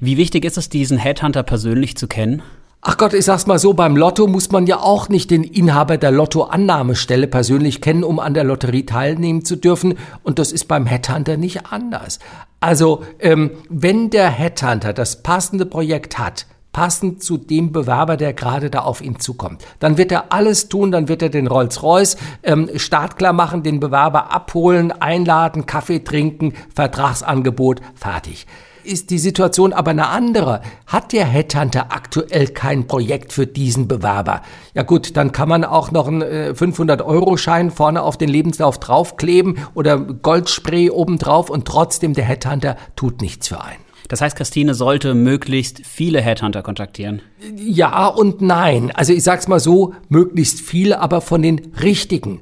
Wie 0.00 0.16
wichtig 0.16 0.44
ist 0.44 0.58
es, 0.58 0.68
diesen 0.68 0.98
Headhunter 0.98 1.42
persönlich 1.42 1.96
zu 1.96 2.06
kennen? 2.06 2.42
Ach 2.84 2.96
Gott, 2.96 3.14
ich 3.14 3.24
sag's 3.24 3.46
mal 3.46 3.60
so, 3.60 3.74
beim 3.74 3.96
Lotto 3.96 4.26
muss 4.26 4.50
man 4.50 4.66
ja 4.66 4.80
auch 4.80 5.08
nicht 5.08 5.30
den 5.30 5.44
Inhaber 5.44 5.98
der 5.98 6.10
Lottoannahmestelle 6.10 7.28
persönlich 7.28 7.80
kennen, 7.80 8.02
um 8.02 8.18
an 8.18 8.34
der 8.34 8.42
Lotterie 8.42 8.84
teilnehmen 8.84 9.44
zu 9.44 9.54
dürfen. 9.54 9.94
Und 10.24 10.40
das 10.40 10.50
ist 10.50 10.66
beim 10.66 10.86
Headhunter 10.86 11.36
nicht 11.36 11.66
anders. 11.66 12.18
Also, 12.58 13.04
ähm, 13.20 13.52
wenn 13.68 14.10
der 14.10 14.28
Headhunter 14.30 14.92
das 14.92 15.22
passende 15.22 15.64
Projekt 15.64 16.18
hat, 16.18 16.46
passend 16.72 17.22
zu 17.22 17.36
dem 17.36 17.72
Bewerber, 17.72 18.16
der 18.16 18.32
gerade 18.32 18.70
da 18.70 18.80
auf 18.80 19.00
ihn 19.00 19.20
zukommt. 19.20 19.64
Dann 19.78 19.98
wird 19.98 20.12
er 20.12 20.32
alles 20.32 20.68
tun, 20.68 20.90
dann 20.90 21.08
wird 21.08 21.22
er 21.22 21.28
den 21.28 21.46
Rolls-Royce 21.46 22.16
ähm, 22.42 22.70
startklar 22.76 23.32
machen, 23.32 23.62
den 23.62 23.80
Bewerber 23.80 24.32
abholen, 24.32 24.92
einladen, 24.92 25.66
Kaffee 25.66 26.00
trinken, 26.00 26.54
Vertragsangebot, 26.74 27.80
fertig 27.94 28.46
ist 28.84 29.10
die 29.10 29.18
Situation 29.18 29.72
aber 29.72 29.90
eine 29.92 30.08
andere. 30.08 30.60
Hat 30.86 31.12
der 31.12 31.24
Headhunter 31.24 31.86
aktuell 31.90 32.48
kein 32.48 32.86
Projekt 32.86 33.32
für 33.32 33.46
diesen 33.46 33.88
Bewerber? 33.88 34.42
Ja 34.74 34.82
gut, 34.82 35.16
dann 35.16 35.32
kann 35.32 35.48
man 35.48 35.64
auch 35.64 35.90
noch 35.90 36.08
einen 36.08 36.22
500-Euro-Schein 36.22 37.68
äh, 37.68 37.70
vorne 37.70 38.02
auf 38.02 38.18
den 38.18 38.28
Lebenslauf 38.28 38.78
draufkleben 38.78 39.58
oder 39.74 39.98
Goldspray 39.98 40.90
obendrauf 40.90 41.50
und 41.50 41.66
trotzdem 41.66 42.14
der 42.14 42.24
Headhunter 42.24 42.76
tut 42.96 43.20
nichts 43.20 43.48
für 43.48 43.62
einen. 43.62 43.91
Das 44.08 44.20
heißt, 44.20 44.36
Christine 44.36 44.74
sollte 44.74 45.14
möglichst 45.14 45.86
viele 45.86 46.20
Headhunter 46.20 46.62
kontaktieren. 46.62 47.22
Ja 47.56 48.06
und 48.06 48.40
nein. 48.40 48.90
Also 48.94 49.12
ich 49.12 49.22
sag's 49.22 49.48
mal 49.48 49.60
so, 49.60 49.94
möglichst 50.08 50.60
viele, 50.60 51.00
aber 51.00 51.20
von 51.20 51.42
den 51.42 51.72
richtigen. 51.82 52.40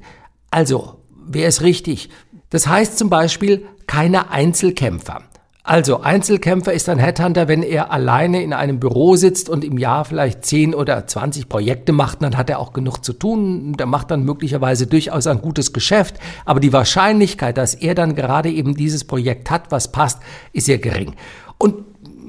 Also, 0.51 1.01
wer 1.27 1.49
ist 1.49 1.63
richtig? 1.63 2.09
Das 2.51 2.67
heißt 2.67 2.99
zum 2.99 3.11
Beispiel 3.11 3.67
keine 3.87 4.31
Einzelkämpfer. 4.31 5.23
Also 5.63 6.01
Einzelkämpfer 6.01 6.73
ist 6.73 6.89
ein 6.89 6.99
Headhunter, 6.99 7.47
wenn 7.47 7.63
er 7.63 7.93
alleine 7.93 8.43
in 8.43 8.53
einem 8.53 8.81
Büro 8.81 9.15
sitzt 9.15 9.49
und 9.49 9.63
im 9.63 9.79
Jahr 9.79 10.05
vielleicht 10.05 10.45
10 10.45 10.75
oder 10.75 11.07
20 11.07 11.49
Projekte 11.49 11.93
macht, 11.93 12.23
dann 12.23 12.37
hat 12.37 12.51
er 12.51 12.59
auch 12.59 12.73
genug 12.73 13.05
zu 13.05 13.13
tun. 13.13 13.75
Der 13.75 13.87
macht 13.87 14.11
dann 14.11 14.25
möglicherweise 14.25 14.87
durchaus 14.87 15.27
ein 15.27 15.43
gutes 15.43 15.73
Geschäft. 15.73 16.17
Aber 16.45 16.61
die 16.61 16.73
Wahrscheinlichkeit, 16.73 17.57
dass 17.57 17.75
er 17.75 17.95
dann 17.95 18.17
gerade 18.17 18.51
eben 18.51 18.75
dieses 18.75 19.05
Projekt 19.05 19.51
hat, 19.51 19.71
was 19.71 19.93
passt, 19.93 20.21
ist 20.53 20.67
sehr 20.67 20.79
gering. 20.79 21.15
Und 21.61 21.85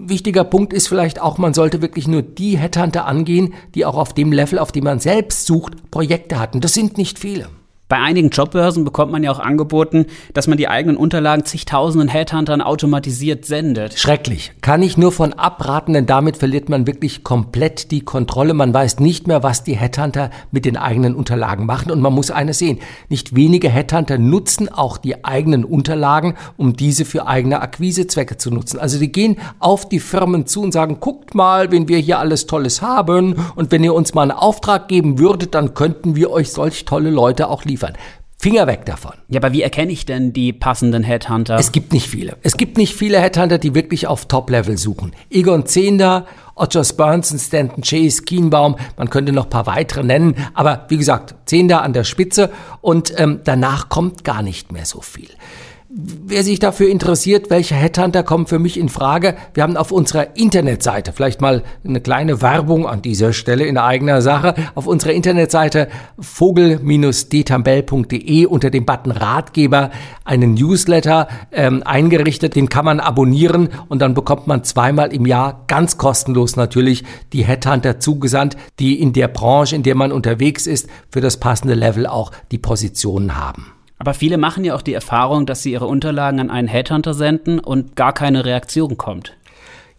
wichtiger 0.09 0.43
Punkt 0.43 0.73
ist 0.73 0.89
vielleicht 0.89 1.21
auch, 1.21 1.37
man 1.37 1.53
sollte 1.53 1.81
wirklich 1.81 2.07
nur 2.07 2.21
die 2.21 2.57
Headhunter 2.57 3.05
angehen, 3.05 3.53
die 3.73 3.85
auch 3.85 3.95
auf 3.95 4.13
dem 4.13 4.33
Level, 4.33 4.59
auf 4.59 4.73
dem 4.73 4.83
man 4.83 4.99
selbst 4.99 5.45
sucht, 5.45 5.89
Projekte 5.89 6.37
hatten. 6.37 6.59
Das 6.59 6.73
sind 6.73 6.97
nicht 6.97 7.17
viele. 7.17 7.47
Bei 7.91 7.99
einigen 7.99 8.29
Jobbörsen 8.29 8.85
bekommt 8.85 9.11
man 9.11 9.21
ja 9.21 9.33
auch 9.33 9.41
angeboten, 9.41 10.05
dass 10.33 10.47
man 10.47 10.57
die 10.57 10.69
eigenen 10.69 10.95
Unterlagen 10.95 11.43
zigtausenden 11.43 12.07
Headhuntern 12.07 12.61
automatisiert 12.61 13.43
sendet. 13.43 13.99
Schrecklich. 13.99 14.53
Kann 14.61 14.81
ich 14.81 14.97
nur 14.97 15.11
von 15.11 15.33
abraten, 15.33 15.93
denn 15.93 16.05
damit 16.05 16.37
verliert 16.37 16.69
man 16.69 16.87
wirklich 16.87 17.25
komplett 17.25 17.91
die 17.91 17.99
Kontrolle. 17.99 18.53
Man 18.53 18.73
weiß 18.73 19.01
nicht 19.01 19.27
mehr, 19.27 19.43
was 19.43 19.65
die 19.65 19.75
Headhunter 19.75 20.29
mit 20.51 20.63
den 20.63 20.77
eigenen 20.77 21.15
Unterlagen 21.15 21.65
machen. 21.65 21.91
Und 21.91 21.99
man 21.99 22.13
muss 22.13 22.31
eines 22.31 22.59
sehen. 22.59 22.79
Nicht 23.09 23.35
wenige 23.35 23.67
Headhunter 23.67 24.17
nutzen 24.17 24.69
auch 24.71 24.97
die 24.97 25.25
eigenen 25.25 25.65
Unterlagen, 25.65 26.35
um 26.55 26.77
diese 26.77 27.03
für 27.03 27.27
eigene 27.27 27.59
Akquisezwecke 27.59 28.37
zu 28.37 28.51
nutzen. 28.51 28.79
Also 28.79 28.99
die 28.99 29.11
gehen 29.11 29.35
auf 29.59 29.89
die 29.89 29.99
Firmen 29.99 30.47
zu 30.47 30.61
und 30.61 30.71
sagen, 30.71 31.01
guckt 31.01 31.35
mal, 31.35 31.71
wen 31.71 31.89
wir 31.89 31.97
hier 31.97 32.19
alles 32.19 32.47
Tolles 32.47 32.81
haben. 32.81 33.35
Und 33.55 33.73
wenn 33.73 33.83
ihr 33.83 33.93
uns 33.93 34.13
mal 34.13 34.21
einen 34.21 34.31
Auftrag 34.31 34.87
geben 34.87 35.19
würdet, 35.19 35.55
dann 35.55 35.73
könnten 35.73 36.15
wir 36.15 36.31
euch 36.31 36.53
solch 36.53 36.85
tolle 36.85 37.09
Leute 37.09 37.49
auch 37.49 37.65
liefern 37.65 37.80
liefern. 37.81 37.97
Finger 38.37 38.65
weg 38.65 38.85
davon. 38.85 39.13
Ja, 39.27 39.39
aber 39.39 39.53
wie 39.53 39.61
erkenne 39.61 39.91
ich 39.91 40.07
denn 40.07 40.33
die 40.33 40.51
passenden 40.51 41.03
Headhunter? 41.03 41.57
Es 41.59 41.71
gibt 41.71 41.93
nicht 41.93 42.07
viele. 42.07 42.37
Es 42.41 42.57
gibt 42.57 42.75
nicht 42.75 42.95
viele 42.95 43.19
Headhunter, 43.19 43.59
die 43.59 43.75
wirklich 43.75 44.07
auf 44.07 44.25
Top-Level 44.25 44.79
suchen. 44.79 45.11
Egon 45.29 45.67
Zehnder, 45.67 46.25
Ottos 46.55 46.93
Burnson, 46.93 47.37
Stanton 47.37 47.83
Chase, 47.83 48.23
Kienbaum, 48.23 48.77
man 48.97 49.11
könnte 49.11 49.31
noch 49.31 49.43
ein 49.43 49.49
paar 49.51 49.67
weitere 49.67 50.03
nennen, 50.03 50.35
aber 50.55 50.85
wie 50.89 50.97
gesagt, 50.97 51.35
Zehnder 51.45 51.83
an 51.83 51.93
der 51.93 52.03
Spitze 52.03 52.49
und 52.81 53.13
ähm, 53.17 53.41
danach 53.43 53.89
kommt 53.89 54.23
gar 54.23 54.41
nicht 54.41 54.71
mehr 54.71 54.85
so 54.85 55.01
viel. 55.01 55.29
Wer 55.93 56.45
sich 56.45 56.59
dafür 56.59 56.87
interessiert, 56.87 57.49
welche 57.49 57.75
Headhunter 57.75 58.23
kommen 58.23 58.47
für 58.47 58.59
mich 58.59 58.79
in 58.79 58.87
Frage, 58.87 59.35
wir 59.53 59.63
haben 59.63 59.75
auf 59.75 59.91
unserer 59.91 60.37
Internetseite, 60.37 61.11
vielleicht 61.11 61.41
mal 61.41 61.63
eine 61.85 61.99
kleine 61.99 62.41
Werbung 62.41 62.87
an 62.87 63.01
dieser 63.01 63.33
Stelle 63.33 63.65
in 63.65 63.77
eigener 63.77 64.21
Sache, 64.21 64.55
auf 64.73 64.87
unserer 64.87 65.11
Internetseite 65.11 65.89
vogel-detambell.de 66.17 68.45
unter 68.45 68.69
dem 68.69 68.85
Button 68.85 69.11
Ratgeber 69.11 69.91
einen 70.23 70.53
Newsletter 70.53 71.27
ähm, 71.51 71.83
eingerichtet, 71.83 72.55
den 72.55 72.69
kann 72.69 72.85
man 72.85 73.01
abonnieren 73.01 73.67
und 73.89 74.01
dann 74.01 74.13
bekommt 74.13 74.47
man 74.47 74.63
zweimal 74.63 75.11
im 75.11 75.25
Jahr 75.25 75.65
ganz 75.67 75.97
kostenlos 75.97 76.55
natürlich 76.55 77.03
die 77.33 77.43
Headhunter 77.43 77.99
zugesandt, 77.99 78.55
die 78.79 78.97
in 78.97 79.11
der 79.11 79.27
Branche, 79.27 79.75
in 79.75 79.83
der 79.83 79.95
man 79.95 80.13
unterwegs 80.13 80.67
ist, 80.67 80.87
für 81.09 81.19
das 81.19 81.35
passende 81.35 81.73
Level 81.73 82.07
auch 82.07 82.31
die 82.49 82.59
Positionen 82.59 83.35
haben. 83.35 83.73
Aber 84.01 84.15
viele 84.15 84.39
machen 84.39 84.63
ja 84.63 84.73
auch 84.73 84.81
die 84.81 84.95
Erfahrung, 84.95 85.45
dass 85.45 85.61
sie 85.61 85.73
ihre 85.73 85.85
Unterlagen 85.85 86.39
an 86.39 86.49
einen 86.49 86.67
Headhunter 86.67 87.13
senden 87.13 87.59
und 87.59 87.95
gar 87.95 88.13
keine 88.13 88.45
Reaktion 88.45 88.97
kommt. 88.97 89.37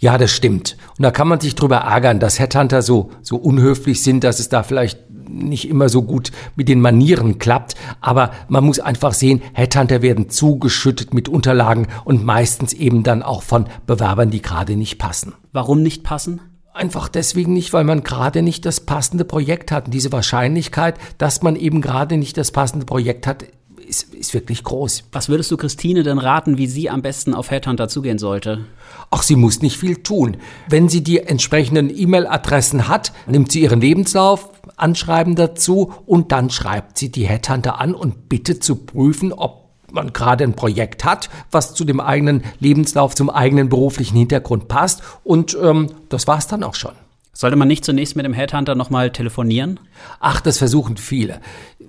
Ja, 0.01 0.19
das 0.19 0.33
stimmt. 0.33 0.77
Und 0.99 1.05
da 1.05 1.13
kann 1.13 1.29
man 1.29 1.39
sich 1.39 1.55
drüber 1.55 1.77
ärgern, 1.77 2.19
dass 2.19 2.41
Headhunter 2.41 2.83
so, 2.83 3.11
so 3.23 3.37
unhöflich 3.37 4.03
sind, 4.03 4.25
dass 4.25 4.41
es 4.41 4.49
da 4.49 4.65
vielleicht 4.65 5.09
nicht 5.29 5.69
immer 5.69 5.89
so 5.89 6.03
gut 6.03 6.33
mit 6.57 6.69
den 6.69 6.81
Manieren 6.81 7.39
klappt. 7.39 7.77
Aber 8.01 8.33
man 8.49 8.65
muss 8.65 8.81
einfach 8.81 9.13
sehen, 9.13 9.41
Headhunter 9.53 10.03
werden 10.03 10.31
zugeschüttet 10.31 11.15
mit 11.15 11.29
Unterlagen 11.29 11.87
und 12.05 12.25
meistens 12.25 12.73
eben 12.73 13.05
dann 13.05 13.23
auch 13.23 13.45
von 13.45 13.67
Bewerbern, 13.87 14.31
die 14.31 14.43
gerade 14.43 14.75
nicht 14.75 14.99
passen. 14.99 15.35
Warum 15.53 15.81
nicht 15.81 16.03
passen? 16.03 16.41
Einfach 16.75 17.09
deswegen 17.09 17.53
nicht, 17.53 17.73
weil 17.73 17.85
man 17.85 18.03
gerade 18.03 18.43
nicht 18.43 18.67
das 18.67 18.81
passende 18.81 19.25
Projekt 19.25 19.71
hat. 19.71 19.85
Und 19.85 19.95
diese 19.95 20.11
Wahrscheinlichkeit, 20.11 20.97
dass 21.19 21.43
man 21.43 21.55
eben 21.55 21.83
gerade 21.83 22.17
nicht 22.17 22.37
das 22.37 22.51
passende 22.51 22.85
Projekt 22.85 23.29
hat, 23.29 23.45
ist, 23.93 24.15
ist 24.15 24.33
wirklich 24.33 24.65
groß. 24.65 25.05
Was 25.13 25.29
würdest 25.29 25.51
du 25.51 25.59
Christine 25.59 26.03
denn 26.03 26.19
raten, 26.19 26.57
wie 26.57 26.67
sie 26.67 26.89
am 26.89 27.03
besten 27.03 27.35
auf 27.35 27.51
Headhunter 27.51 27.89
zugehen 27.89 28.19
sollte? 28.19 28.65
Ach, 29.11 29.23
sie 29.23 29.37
muss 29.37 29.61
nicht 29.61 29.77
viel 29.77 29.97
tun. 29.97 30.39
Wenn 30.67 30.89
sie 30.89 31.03
die 31.03 31.21
entsprechenden 31.21 31.95
E-Mail-Adressen 31.95 32.89
hat, 32.89 33.13
nimmt 33.27 33.53
sie 33.53 33.61
ihren 33.61 33.83
Lebenslauf, 33.83 34.49
Anschreiben 34.77 35.37
dazu 35.37 35.93
und 36.07 36.33
dann 36.33 36.49
schreibt 36.49 36.97
sie 36.97 37.13
die 37.13 37.27
Headhunter 37.27 37.79
an 37.81 37.95
und 37.95 38.31
bittet 38.31 38.65
zu 38.65 38.77
prüfen, 38.77 39.33
ob 39.33 39.69
man 39.91 40.15
gerade 40.15 40.45
ein 40.45 40.57
Projekt 40.57 41.05
hat, 41.05 41.29
was 41.51 41.75
zu 41.75 41.85
dem 41.85 42.01
eigenen 42.01 42.45
Lebenslauf, 42.61 43.15
zum 43.15 43.29
eigenen 43.29 43.69
beruflichen 43.69 44.17
Hintergrund 44.17 44.69
passt. 44.69 45.03
Und 45.23 45.55
ähm, 45.63 45.91
das 46.09 46.27
war's 46.27 46.47
dann 46.47 46.63
auch 46.63 46.75
schon. 46.75 46.93
Sollte 47.35 47.57
man 47.57 47.69
nicht 47.69 47.85
zunächst 47.85 48.15
mit 48.15 48.27
dem 48.27 48.35
Headhunter 48.35 48.75
nochmal 48.75 49.11
telefonieren? 49.11 49.81
Ach, 50.21 50.41
das 50.41 50.59
versuchen 50.59 50.99
viele. 50.99 51.41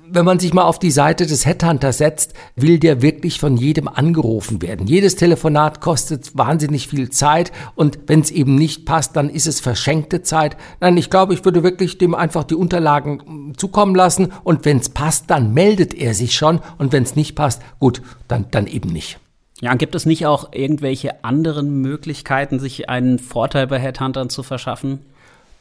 Wenn 0.05 0.25
man 0.25 0.37
sich 0.37 0.53
mal 0.53 0.63
auf 0.63 0.79
die 0.79 0.91
Seite 0.91 1.25
des 1.25 1.45
Headhunters 1.45 1.97
setzt, 1.97 2.33
will 2.57 2.77
der 2.77 3.01
wirklich 3.01 3.39
von 3.39 3.55
jedem 3.55 3.87
angerufen 3.87 4.61
werden. 4.61 4.85
Jedes 4.85 5.15
Telefonat 5.15 5.79
kostet 5.79 6.37
wahnsinnig 6.37 6.89
viel 6.89 7.09
Zeit 7.09 7.53
und 7.75 7.99
wenn 8.07 8.19
es 8.19 8.29
eben 8.29 8.55
nicht 8.55 8.85
passt, 8.85 9.15
dann 9.15 9.29
ist 9.29 9.47
es 9.47 9.61
verschenkte 9.61 10.21
Zeit. 10.21 10.57
Nein, 10.81 10.97
ich 10.97 11.09
glaube, 11.09 11.33
ich 11.33 11.45
würde 11.45 11.63
wirklich 11.63 11.99
dem 11.99 12.15
einfach 12.15 12.43
die 12.43 12.55
Unterlagen 12.55 13.21
hm, 13.25 13.57
zukommen 13.57 13.95
lassen 13.95 14.33
und 14.43 14.65
wenn 14.65 14.77
es 14.77 14.89
passt, 14.89 15.29
dann 15.29 15.53
meldet 15.53 15.93
er 15.93 16.13
sich 16.13 16.35
schon 16.35 16.59
und 16.77 16.91
wenn 16.91 17.03
es 17.03 17.15
nicht 17.15 17.35
passt, 17.35 17.61
gut, 17.79 18.01
dann, 18.27 18.47
dann 18.51 18.67
eben 18.67 18.89
nicht. 18.89 19.19
Ja, 19.61 19.73
gibt 19.75 19.95
es 19.95 20.05
nicht 20.05 20.25
auch 20.25 20.51
irgendwelche 20.51 21.23
anderen 21.23 21.81
Möglichkeiten, 21.81 22.59
sich 22.59 22.89
einen 22.89 23.19
Vorteil 23.19 23.67
bei 23.67 23.79
Headhuntern 23.79 24.29
zu 24.29 24.43
verschaffen? 24.43 24.99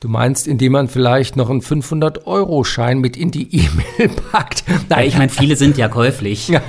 Du 0.03 0.09
meinst, 0.09 0.49
indem 0.49 0.73
man 0.73 0.89
vielleicht 0.89 1.37
noch 1.37 1.49
einen 1.49 1.61
500-Euro-Schein 1.61 2.99
mit 2.99 3.17
in 3.17 3.31
die 3.31 3.55
E-Mail 3.55 4.09
packt? 4.33 4.65
Nein, 4.89 5.07
ich 5.07 5.17
meine, 5.17 5.29
viele 5.29 5.55
sind 5.55 5.79
ja 5.79 5.87
käuflich. 5.87 6.49
ja, 6.49 6.61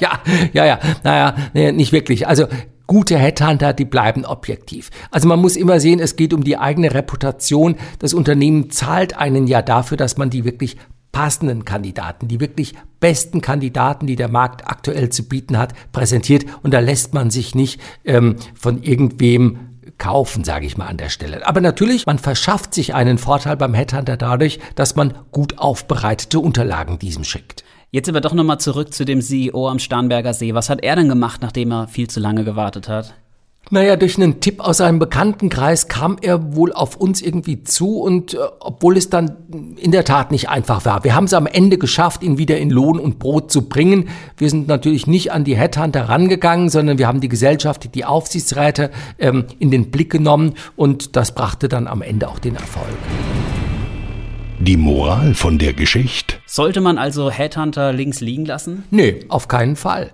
ja, 0.00 0.20
ja, 0.52 0.66
ja, 0.66 0.80
naja, 1.04 1.36
nee, 1.54 1.70
nicht 1.70 1.92
wirklich. 1.92 2.26
Also 2.26 2.48
gute 2.88 3.16
Headhunter, 3.16 3.74
die 3.74 3.84
bleiben 3.84 4.24
objektiv. 4.24 4.90
Also 5.12 5.28
man 5.28 5.38
muss 5.38 5.54
immer 5.54 5.78
sehen, 5.78 6.00
es 6.00 6.16
geht 6.16 6.34
um 6.34 6.42
die 6.42 6.56
eigene 6.56 6.92
Reputation. 6.92 7.76
Das 8.00 8.12
Unternehmen 8.12 8.70
zahlt 8.70 9.16
einen 9.16 9.46
ja 9.46 9.62
dafür, 9.62 9.96
dass 9.96 10.16
man 10.16 10.30
die 10.30 10.44
wirklich 10.44 10.76
passenden 11.12 11.64
Kandidaten, 11.64 12.26
die 12.26 12.40
wirklich 12.40 12.74
besten 12.98 13.40
Kandidaten, 13.40 14.08
die 14.08 14.16
der 14.16 14.28
Markt 14.28 14.66
aktuell 14.66 15.10
zu 15.10 15.28
bieten 15.28 15.58
hat, 15.58 15.74
präsentiert. 15.92 16.44
Und 16.64 16.74
da 16.74 16.80
lässt 16.80 17.14
man 17.14 17.30
sich 17.30 17.54
nicht 17.54 17.80
ähm, 18.04 18.34
von 18.58 18.82
irgendwem 18.82 19.69
kaufen, 19.98 20.44
sage 20.44 20.66
ich 20.66 20.76
mal 20.76 20.86
an 20.86 20.96
der 20.96 21.08
Stelle. 21.08 21.46
Aber 21.46 21.60
natürlich, 21.60 22.06
man 22.06 22.18
verschafft 22.18 22.74
sich 22.74 22.94
einen 22.94 23.18
Vorteil 23.18 23.56
beim 23.56 23.74
Headhunter 23.74 24.16
dadurch, 24.16 24.58
dass 24.74 24.96
man 24.96 25.14
gut 25.32 25.58
aufbereitete 25.58 26.38
Unterlagen 26.40 26.98
diesem 26.98 27.24
schickt. 27.24 27.64
Jetzt 27.90 28.08
aber 28.08 28.20
doch 28.20 28.34
nochmal 28.34 28.60
zurück 28.60 28.94
zu 28.94 29.04
dem 29.04 29.20
CEO 29.20 29.68
am 29.68 29.80
Starnberger 29.80 30.32
See. 30.32 30.54
Was 30.54 30.70
hat 30.70 30.82
er 30.82 30.96
denn 30.96 31.08
gemacht, 31.08 31.42
nachdem 31.42 31.72
er 31.72 31.88
viel 31.88 32.08
zu 32.08 32.20
lange 32.20 32.44
gewartet 32.44 32.88
hat? 32.88 33.14
Naja, 33.72 33.94
durch 33.94 34.16
einen 34.16 34.40
Tipp 34.40 34.58
aus 34.58 34.80
einem 34.80 34.98
Bekanntenkreis 34.98 35.86
kam 35.86 36.16
er 36.20 36.56
wohl 36.56 36.72
auf 36.72 36.96
uns 36.96 37.22
irgendwie 37.22 37.62
zu 37.62 38.00
und 38.00 38.34
äh, 38.34 38.38
obwohl 38.58 38.96
es 38.96 39.10
dann 39.10 39.36
in 39.76 39.92
der 39.92 40.04
Tat 40.04 40.32
nicht 40.32 40.48
einfach 40.48 40.84
war. 40.84 41.04
Wir 41.04 41.14
haben 41.14 41.24
es 41.24 41.34
am 41.34 41.46
Ende 41.46 41.78
geschafft, 41.78 42.24
ihn 42.24 42.36
wieder 42.36 42.58
in 42.58 42.70
Lohn 42.70 42.98
und 42.98 43.20
Brot 43.20 43.52
zu 43.52 43.68
bringen. 43.68 44.08
Wir 44.36 44.50
sind 44.50 44.66
natürlich 44.66 45.06
nicht 45.06 45.30
an 45.30 45.44
die 45.44 45.56
Headhunter 45.56 46.08
rangegangen, 46.08 46.68
sondern 46.68 46.98
wir 46.98 47.06
haben 47.06 47.20
die 47.20 47.28
Gesellschaft, 47.28 47.94
die 47.94 48.04
Aufsichtsräte 48.04 48.90
ähm, 49.20 49.44
in 49.60 49.70
den 49.70 49.92
Blick 49.92 50.10
genommen 50.10 50.54
und 50.74 51.14
das 51.14 51.32
brachte 51.32 51.68
dann 51.68 51.86
am 51.86 52.02
Ende 52.02 52.28
auch 52.28 52.40
den 52.40 52.56
Erfolg. 52.56 52.88
Die 54.58 54.76
Moral 54.76 55.34
von 55.34 55.58
der 55.58 55.74
Geschichte? 55.74 56.34
Sollte 56.44 56.80
man 56.80 56.98
also 56.98 57.30
Headhunter 57.30 57.92
links 57.92 58.20
liegen 58.20 58.46
lassen? 58.46 58.82
Nee, 58.90 59.24
auf 59.28 59.46
keinen 59.46 59.76
Fall. 59.76 60.10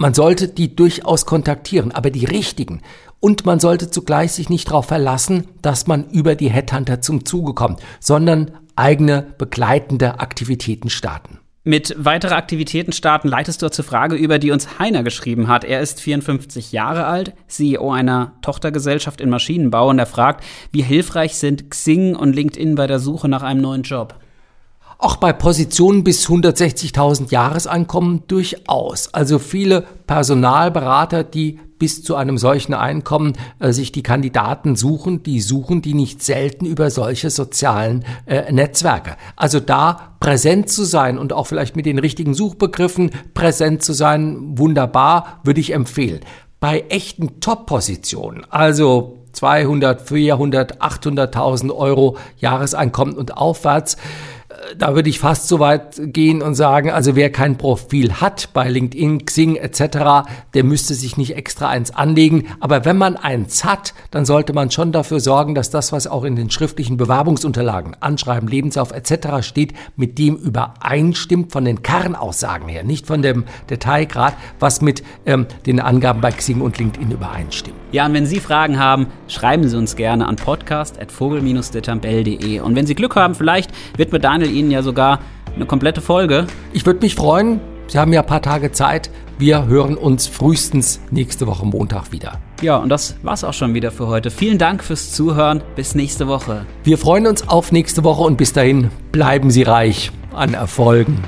Man 0.00 0.14
sollte 0.14 0.46
die 0.46 0.76
durchaus 0.76 1.26
kontaktieren, 1.26 1.90
aber 1.90 2.10
die 2.10 2.24
richtigen. 2.24 2.82
Und 3.18 3.44
man 3.44 3.58
sollte 3.58 3.90
zugleich 3.90 4.30
sich 4.30 4.48
nicht 4.48 4.68
darauf 4.68 4.86
verlassen, 4.86 5.48
dass 5.60 5.88
man 5.88 6.08
über 6.10 6.36
die 6.36 6.50
Headhunter 6.50 7.00
zum 7.00 7.24
Zuge 7.24 7.52
kommt, 7.52 7.80
sondern 7.98 8.52
eigene 8.76 9.26
begleitende 9.38 10.20
Aktivitäten 10.20 10.88
starten. 10.88 11.38
Mit 11.64 11.96
weitere 11.98 12.36
Aktivitäten 12.36 12.92
starten 12.92 13.26
leitest 13.26 13.60
du 13.60 13.70
zur 13.70 13.84
Frage 13.84 14.14
über, 14.14 14.38
die 14.38 14.52
uns 14.52 14.78
Heiner 14.78 15.02
geschrieben 15.02 15.48
hat. 15.48 15.64
Er 15.64 15.80
ist 15.80 16.00
54 16.00 16.70
Jahre 16.70 17.06
alt, 17.06 17.34
CEO 17.48 17.92
einer 17.92 18.32
Tochtergesellschaft 18.40 19.20
in 19.20 19.28
Maschinenbau 19.28 19.90
und 19.90 19.98
er 19.98 20.06
fragt, 20.06 20.44
wie 20.70 20.82
hilfreich 20.82 21.34
sind 21.34 21.70
Xing 21.70 22.14
und 22.14 22.34
LinkedIn 22.34 22.76
bei 22.76 22.86
der 22.86 23.00
Suche 23.00 23.28
nach 23.28 23.42
einem 23.42 23.60
neuen 23.60 23.82
Job? 23.82 24.14
Auch 25.00 25.14
bei 25.14 25.32
Positionen 25.32 26.02
bis 26.02 26.26
160.000 26.26 27.30
Jahreseinkommen 27.30 28.24
durchaus. 28.26 29.14
Also 29.14 29.38
viele 29.38 29.84
Personalberater, 30.08 31.22
die 31.22 31.60
bis 31.78 32.02
zu 32.02 32.16
einem 32.16 32.36
solchen 32.36 32.74
Einkommen 32.74 33.34
äh, 33.60 33.72
sich 33.72 33.92
die 33.92 34.02
Kandidaten 34.02 34.74
suchen, 34.74 35.22
die 35.22 35.40
suchen 35.40 35.82
die 35.82 35.94
nicht 35.94 36.24
selten 36.24 36.66
über 36.66 36.90
solche 36.90 37.30
sozialen 37.30 38.04
äh, 38.26 38.50
Netzwerke. 38.50 39.16
Also 39.36 39.60
da 39.60 40.16
präsent 40.18 40.68
zu 40.68 40.82
sein 40.82 41.16
und 41.16 41.32
auch 41.32 41.46
vielleicht 41.46 41.76
mit 41.76 41.86
den 41.86 42.00
richtigen 42.00 42.34
Suchbegriffen 42.34 43.12
präsent 43.34 43.84
zu 43.84 43.92
sein, 43.92 44.58
wunderbar, 44.58 45.38
würde 45.44 45.60
ich 45.60 45.74
empfehlen. 45.74 46.22
Bei 46.58 46.80
echten 46.88 47.38
Top-Positionen, 47.38 48.44
also 48.50 49.18
200, 49.30 50.00
400, 50.00 50.82
800.000 50.82 51.72
Euro 51.72 52.16
Jahreseinkommen 52.38 53.16
und 53.16 53.36
aufwärts, 53.36 53.96
da 54.76 54.94
würde 54.94 55.08
ich 55.08 55.18
fast 55.18 55.48
so 55.48 55.60
weit 55.60 56.12
gehen 56.12 56.42
und 56.42 56.54
sagen, 56.54 56.90
also 56.90 57.16
wer 57.16 57.30
kein 57.30 57.58
Profil 57.58 58.14
hat 58.14 58.50
bei 58.52 58.68
LinkedIn, 58.68 59.24
Xing 59.24 59.56
etc., 59.56 60.28
der 60.54 60.64
müsste 60.64 60.94
sich 60.94 61.16
nicht 61.16 61.36
extra 61.36 61.68
eins 61.68 61.94
anlegen. 61.94 62.46
Aber 62.60 62.84
wenn 62.84 62.98
man 62.98 63.16
eins 63.16 63.64
hat, 63.64 63.94
dann 64.10 64.24
sollte 64.24 64.52
man 64.52 64.70
schon 64.70 64.92
dafür 64.92 65.20
sorgen, 65.20 65.54
dass 65.54 65.70
das, 65.70 65.92
was 65.92 66.06
auch 66.06 66.24
in 66.24 66.36
den 66.36 66.50
schriftlichen 66.50 66.96
Bewerbungsunterlagen, 66.96 67.96
Anschreiben, 68.00 68.48
Lebenslauf 68.48 68.92
etc. 68.92 69.46
steht, 69.46 69.74
mit 69.96 70.18
dem 70.18 70.36
übereinstimmt 70.36 71.52
von 71.52 71.64
den 71.64 71.82
Kernaussagen 71.82 72.68
her, 72.68 72.84
nicht 72.84 73.06
von 73.06 73.22
dem 73.22 73.44
Detailgrad, 73.70 74.34
was 74.58 74.80
mit 74.80 75.02
ähm, 75.26 75.46
den 75.66 75.80
Angaben 75.80 76.20
bei 76.20 76.30
Xing 76.30 76.60
und 76.60 76.78
LinkedIn 76.78 77.10
übereinstimmt. 77.10 77.76
Ja, 77.90 78.04
und 78.04 78.12
wenn 78.12 78.26
Sie 78.26 78.40
Fragen 78.40 78.78
haben, 78.78 79.06
schreiben 79.28 79.66
Sie 79.66 79.74
uns 79.76 79.96
gerne 79.96 80.26
an 80.26 80.36
podcast.vogel-detambell.de. 80.36 82.60
Und 82.60 82.76
wenn 82.76 82.86
Sie 82.86 82.94
Glück 82.94 83.16
haben, 83.16 83.34
vielleicht 83.34 83.70
wird 83.96 84.12
mit 84.12 84.24
Daniel 84.24 84.47
Ihnen 84.48 84.70
ja 84.70 84.82
sogar 84.82 85.20
eine 85.54 85.66
komplette 85.66 86.00
Folge. 86.00 86.46
Ich 86.72 86.86
würde 86.86 87.00
mich 87.00 87.14
freuen. 87.14 87.60
Sie 87.86 87.98
haben 87.98 88.12
ja 88.12 88.20
ein 88.20 88.26
paar 88.26 88.42
Tage 88.42 88.72
Zeit. 88.72 89.10
Wir 89.38 89.66
hören 89.66 89.96
uns 89.96 90.26
frühestens 90.26 91.00
nächste 91.10 91.46
Woche 91.46 91.64
Montag 91.64 92.12
wieder. 92.12 92.40
Ja, 92.60 92.78
und 92.78 92.88
das 92.88 93.16
war's 93.22 93.44
auch 93.44 93.54
schon 93.54 93.74
wieder 93.74 93.92
für 93.92 94.08
heute. 94.08 94.30
Vielen 94.30 94.58
Dank 94.58 94.82
fürs 94.82 95.12
Zuhören. 95.12 95.62
Bis 95.76 95.94
nächste 95.94 96.26
Woche. 96.26 96.66
Wir 96.82 96.98
freuen 96.98 97.26
uns 97.26 97.48
auf 97.48 97.70
nächste 97.70 98.04
Woche 98.04 98.22
und 98.22 98.36
bis 98.36 98.52
dahin 98.52 98.90
bleiben 99.12 99.50
Sie 99.50 99.62
reich 99.62 100.10
an 100.34 100.54
Erfolgen. 100.54 101.22